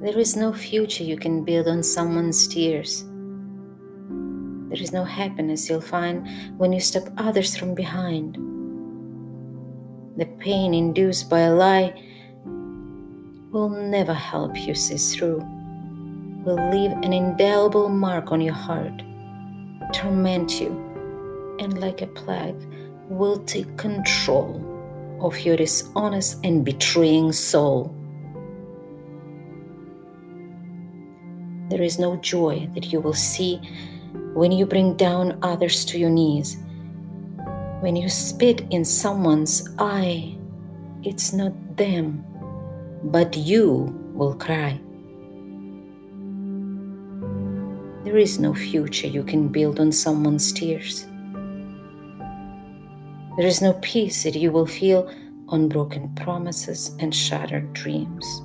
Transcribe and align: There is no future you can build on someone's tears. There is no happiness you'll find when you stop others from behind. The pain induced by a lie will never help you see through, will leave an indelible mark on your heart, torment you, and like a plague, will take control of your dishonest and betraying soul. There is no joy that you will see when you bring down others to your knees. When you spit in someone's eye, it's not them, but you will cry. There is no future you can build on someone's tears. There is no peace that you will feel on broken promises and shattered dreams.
There 0.00 0.16
is 0.16 0.36
no 0.36 0.52
future 0.52 1.02
you 1.02 1.16
can 1.16 1.42
build 1.42 1.66
on 1.66 1.82
someone's 1.82 2.46
tears. 2.46 3.02
There 4.68 4.80
is 4.80 4.92
no 4.92 5.02
happiness 5.02 5.68
you'll 5.68 5.80
find 5.80 6.28
when 6.56 6.72
you 6.72 6.78
stop 6.78 7.08
others 7.16 7.56
from 7.56 7.74
behind. 7.74 8.36
The 10.16 10.26
pain 10.38 10.72
induced 10.72 11.28
by 11.28 11.40
a 11.40 11.52
lie 11.52 12.00
will 13.50 13.70
never 13.70 14.14
help 14.14 14.56
you 14.56 14.76
see 14.76 14.98
through, 14.98 15.38
will 16.44 16.70
leave 16.70 16.92
an 16.92 17.12
indelible 17.12 17.88
mark 17.88 18.30
on 18.30 18.40
your 18.40 18.54
heart, 18.54 19.02
torment 19.92 20.60
you, 20.60 20.70
and 21.58 21.80
like 21.80 22.02
a 22.02 22.06
plague, 22.06 22.62
will 23.08 23.40
take 23.46 23.76
control 23.76 24.62
of 25.20 25.40
your 25.40 25.56
dishonest 25.56 26.38
and 26.44 26.64
betraying 26.64 27.32
soul. 27.32 27.97
There 31.68 31.82
is 31.82 31.98
no 31.98 32.16
joy 32.16 32.68
that 32.74 32.92
you 32.92 33.00
will 33.00 33.14
see 33.14 33.60
when 34.32 34.52
you 34.52 34.64
bring 34.64 34.96
down 34.96 35.38
others 35.42 35.84
to 35.86 35.98
your 35.98 36.10
knees. 36.10 36.56
When 37.80 37.94
you 37.94 38.08
spit 38.08 38.62
in 38.70 38.84
someone's 38.84 39.68
eye, 39.78 40.36
it's 41.02 41.32
not 41.32 41.52
them, 41.76 42.24
but 43.04 43.36
you 43.36 43.94
will 44.14 44.34
cry. 44.34 44.80
There 48.04 48.16
is 48.16 48.38
no 48.38 48.54
future 48.54 49.06
you 49.06 49.22
can 49.22 49.48
build 49.48 49.78
on 49.78 49.92
someone's 49.92 50.52
tears. 50.52 51.06
There 53.36 53.46
is 53.46 53.60
no 53.60 53.74
peace 53.82 54.22
that 54.24 54.34
you 54.34 54.50
will 54.50 54.66
feel 54.66 55.12
on 55.48 55.68
broken 55.68 56.14
promises 56.14 56.96
and 56.98 57.14
shattered 57.14 57.72
dreams. 57.74 58.42